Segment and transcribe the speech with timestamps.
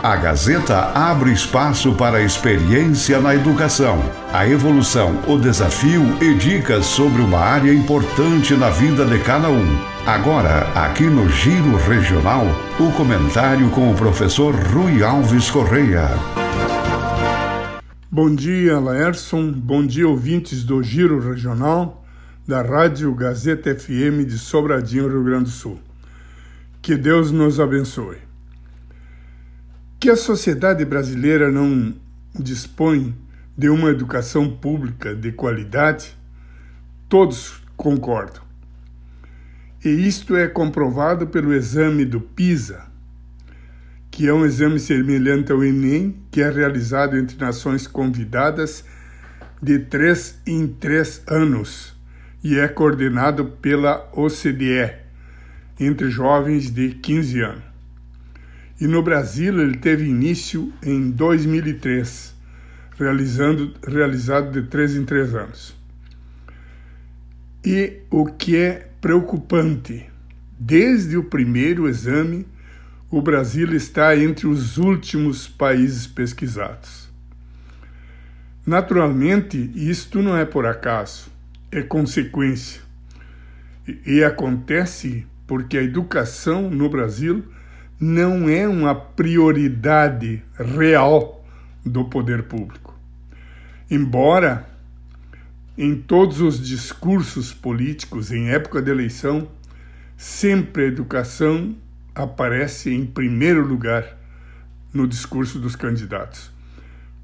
[0.00, 3.98] A Gazeta abre espaço para a experiência na educação,
[4.32, 9.66] a evolução, o desafio e dicas sobre uma área importante na vida de cada um.
[10.06, 12.46] Agora, aqui no Giro Regional,
[12.78, 16.08] o comentário com o professor Rui Alves Correia.
[18.08, 19.50] Bom dia, Laerson.
[19.50, 22.04] Bom dia, ouvintes do Giro Regional
[22.46, 25.80] da Rádio Gazeta FM de Sobradinho, Rio Grande do Sul.
[26.80, 28.27] Que Deus nos abençoe.
[30.00, 31.92] Que a sociedade brasileira não
[32.32, 33.16] dispõe
[33.56, 36.16] de uma educação pública de qualidade,
[37.08, 38.40] todos concordam.
[39.84, 42.86] E isto é comprovado pelo exame do PISA,
[44.08, 48.84] que é um exame semelhante ao Enem, que é realizado entre nações convidadas
[49.60, 51.96] de três em três anos
[52.44, 54.94] e é coordenado pela OCDE,
[55.80, 57.67] entre jovens de 15 anos
[58.80, 62.34] e no Brasil ele teve início em 2003,
[62.96, 65.76] realizando, realizado de três em três anos.
[67.64, 70.08] E o que é preocupante,
[70.58, 72.46] desde o primeiro exame,
[73.10, 77.08] o Brasil está entre os últimos países pesquisados.
[78.64, 81.30] Naturalmente, isto não é por acaso,
[81.72, 82.82] é consequência.
[83.86, 87.44] E, e acontece porque a educação no Brasil
[88.00, 91.44] não é uma prioridade real
[91.84, 92.96] do poder público.
[93.90, 94.68] Embora
[95.76, 99.48] em todos os discursos políticos em época de eleição,
[100.16, 101.76] sempre a educação
[102.14, 104.16] aparece em primeiro lugar
[104.92, 106.52] no discurso dos candidatos.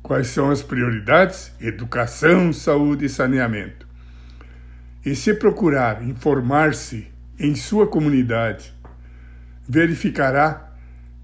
[0.02, 1.52] Quais são as prioridades?
[1.60, 3.86] Educação, saúde e saneamento.
[5.04, 8.73] E se procurar informar-se em sua comunidade
[9.68, 10.72] verificará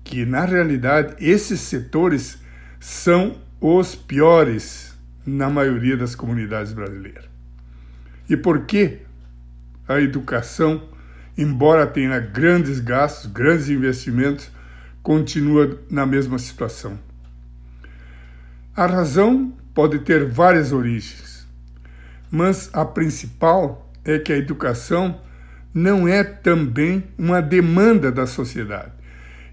[0.02, 2.38] que, na realidade, esses setores
[2.78, 7.28] são os piores na maioria das comunidades brasileiras.
[8.28, 8.98] E por que
[9.86, 10.88] a educação,
[11.36, 14.50] embora tenha grandes gastos, grandes investimentos,
[15.02, 16.98] continua na mesma situação?
[18.74, 21.46] A razão pode ter várias origens,
[22.30, 25.20] mas a principal é que a educação
[25.72, 28.92] não é também uma demanda da sociedade.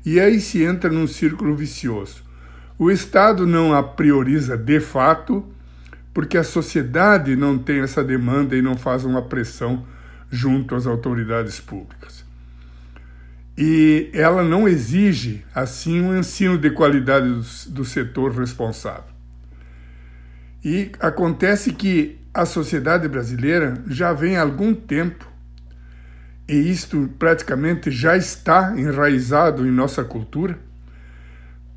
[0.06, 2.24] E aí se entra num círculo vicioso.
[2.80, 5.46] O Estado não a prioriza de fato,
[6.14, 9.86] porque a sociedade não tem essa demanda e não faz uma pressão
[10.30, 12.26] junto às autoridades públicas.
[13.58, 19.18] E ela não exige, assim, um ensino de qualidade do, do setor responsável.
[20.64, 25.28] E acontece que a sociedade brasileira já vem há algum tempo
[26.48, 30.58] e isto praticamente já está enraizado em nossa cultura,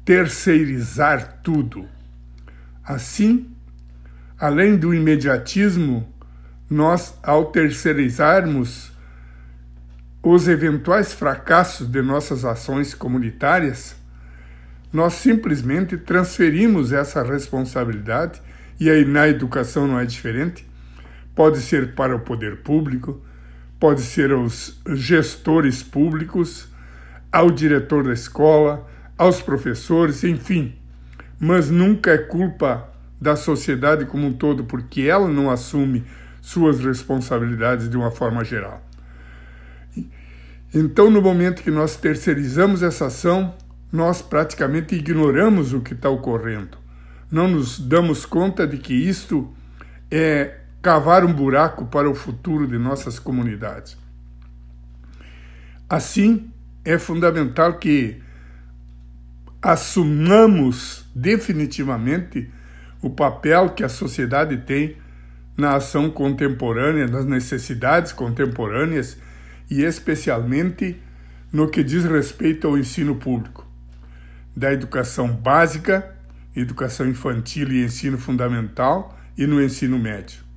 [0.05, 1.87] terceirizar tudo.
[2.85, 3.51] Assim,
[4.39, 6.09] além do imediatismo,
[6.69, 8.93] nós, ao terceirizarmos
[10.23, 13.97] os eventuais fracassos de nossas ações comunitárias,
[14.93, 18.41] nós simplesmente transferimos essa responsabilidade,
[18.79, 20.69] e aí na educação não é diferente,
[21.35, 23.21] pode ser para o poder público,
[23.81, 26.69] pode ser aos gestores públicos,
[27.33, 28.87] ao diretor da escola,
[29.17, 30.75] aos professores, enfim.
[31.39, 36.05] Mas nunca é culpa da sociedade como um todo, porque ela não assume
[36.43, 38.87] suas responsabilidades de uma forma geral.
[40.73, 43.55] Então, no momento que nós terceirizamos essa ação,
[43.91, 46.79] nós praticamente ignoramos o que está ocorrendo.
[47.31, 49.53] Não nos damos conta de que isto
[50.11, 53.97] é cavar um buraco para o futuro de nossas comunidades.
[55.89, 56.51] Assim,
[56.85, 58.23] é fundamental que
[59.61, 62.51] assumamos definitivamente
[63.03, 64.97] o papel que a sociedade tem
[65.57, 69.19] na ação contemporânea, nas necessidades contemporâneas
[69.71, 71.01] e especialmente
[71.53, 73.67] no que diz respeito ao ensino público,
[74.57, 76.17] da educação básica,
[76.57, 80.50] educação infantil e ensino fundamental e no ensino médio.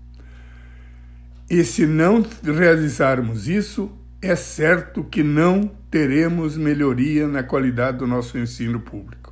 [1.53, 8.39] E se não realizarmos isso, é certo que não teremos melhoria na qualidade do nosso
[8.39, 9.31] ensino público.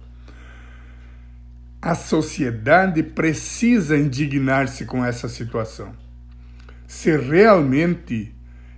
[1.81, 5.95] A sociedade precisa indignar-se com essa situação.
[6.85, 8.35] Se realmente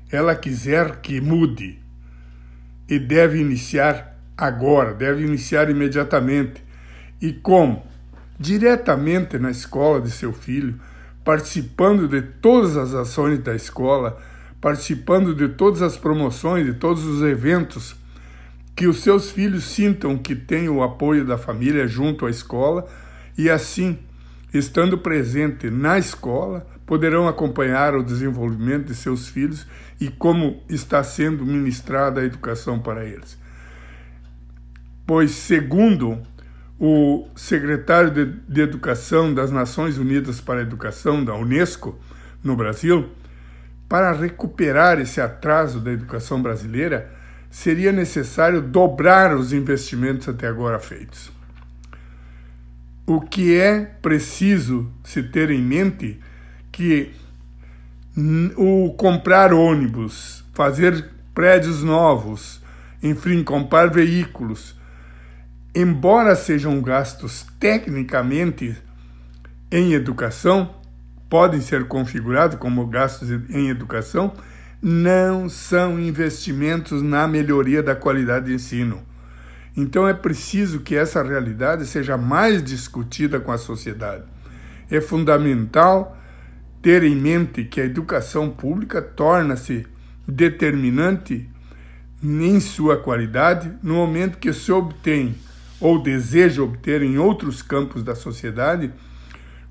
[0.10, 1.82] ela quiser que mude,
[2.88, 6.64] e deve iniciar agora, deve iniciar imediatamente.
[7.22, 7.86] E como?
[8.40, 10.80] Diretamente na escola de seu filho,
[11.24, 14.20] participando de todas as ações da escola,
[14.60, 17.96] participando de todas as promoções, de todos os eventos
[18.76, 22.88] que os seus filhos sintam que têm o apoio da família junto à escola
[23.38, 24.00] e assim,
[24.54, 29.66] estando presente na escola, poderão acompanhar o desenvolvimento de seus filhos
[30.00, 33.38] e como está sendo ministrada a educação para eles.
[35.06, 36.22] Pois, segundo
[36.80, 42.00] o secretário de, de Educação das Nações Unidas para a Educação, da Unesco,
[42.44, 43.10] no Brasil,
[43.88, 47.12] para recuperar esse atraso da educação brasileira,
[47.50, 51.32] seria necessário dobrar os investimentos até agora feitos.
[53.06, 56.20] O que é preciso se ter em mente
[56.72, 57.14] que
[58.58, 62.62] o comprar ônibus, fazer prédios novos,
[63.02, 64.76] enfim, comprar veículos,
[65.76, 68.76] embora sejam gastos tecnicamente
[69.72, 70.76] em educação,
[71.30, 74.34] podem ser configurados como gastos em educação,
[74.82, 79.02] não são investimentos na melhoria da qualidade de ensino.
[79.76, 84.26] Então é preciso que essa realidade seja mais discutida com a sociedade.
[84.92, 86.16] É fundamental
[86.82, 89.88] ter em mente que a educação pública torna-se
[90.28, 91.50] determinante
[92.22, 95.36] em sua qualidade no momento que se obtém
[95.80, 98.92] ou deseja obter em outros campos da sociedade,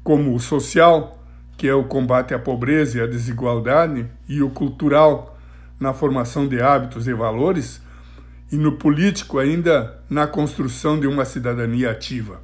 [0.03, 1.23] como o social,
[1.57, 5.39] que é o combate à pobreza e à desigualdade, e o cultural,
[5.79, 7.81] na formação de hábitos e valores,
[8.51, 12.43] e no político, ainda na construção de uma cidadania ativa.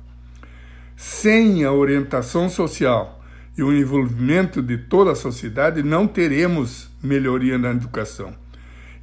[0.97, 3.23] Sem a orientação social
[3.57, 8.33] e o envolvimento de toda a sociedade, não teremos melhoria na educação.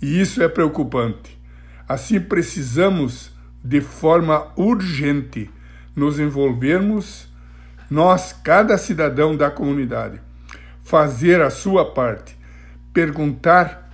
[0.01, 1.37] E isso é preocupante.
[1.87, 3.31] Assim, precisamos,
[3.65, 5.50] de forma urgente,
[5.95, 7.27] nos envolvermos
[7.89, 10.21] nós, cada cidadão da comunidade,
[10.83, 12.38] fazer a sua parte,
[12.94, 13.89] perguntar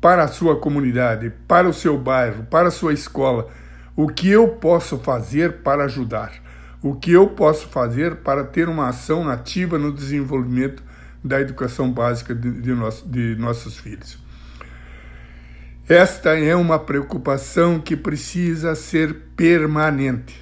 [0.00, 3.48] para a sua comunidade, para o seu bairro, para a sua escola,
[3.94, 6.32] o que eu posso fazer para ajudar,
[6.82, 10.82] o que eu posso fazer para ter uma ação nativa no desenvolvimento
[11.22, 14.18] da educação básica de, de, nosso, de nossos filhos.
[15.90, 20.40] Esta é uma preocupação que precisa ser permanente.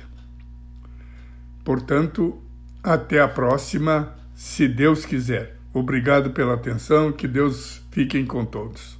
[1.64, 2.38] Portanto,
[2.82, 5.56] até a próxima, se Deus quiser.
[5.72, 8.97] Obrigado pela atenção, que Deus fique com todos.